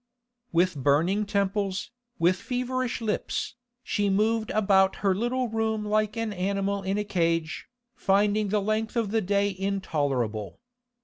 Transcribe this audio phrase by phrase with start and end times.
[0.51, 3.53] With burning temples, with feverish lips,
[3.83, 8.95] she moved about her little room like an animal in a cage, finding the length
[8.95, 10.59] of the day intolerable.